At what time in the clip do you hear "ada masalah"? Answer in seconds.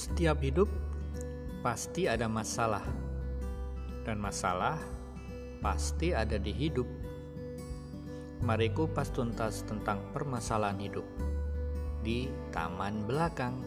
2.08-2.80